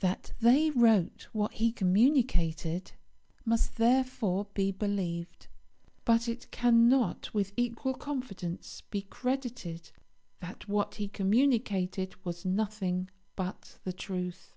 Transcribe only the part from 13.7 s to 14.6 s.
the truth.